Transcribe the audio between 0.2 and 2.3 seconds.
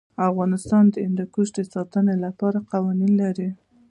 افغانستان د هندوکش د ساتنې